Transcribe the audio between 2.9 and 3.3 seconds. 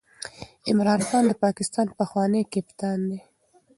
دئ.